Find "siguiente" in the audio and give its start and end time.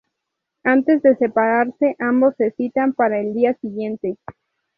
3.61-4.17